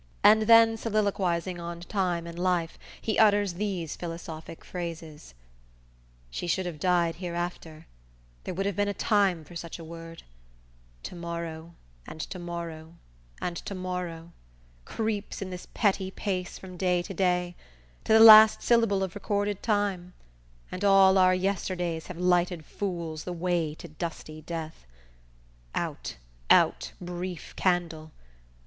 [0.23, 5.35] And then soliloquizing on time and life, he utters these philosophic phrases:
[6.31, 7.85] _"She should have died hereafter;
[8.43, 10.23] There would have been a time for such a word;
[11.03, 11.75] To morrow;
[12.07, 12.95] and to morrow,
[13.39, 14.31] and to morrow
[14.85, 17.55] Creeps in this petty pace from day to day,
[18.05, 20.13] To the last syllable of recorded time;
[20.71, 24.87] And all our yesterdays have lighted fools The way to dusty death.
[25.75, 26.15] Out,
[26.49, 28.09] out brief candle!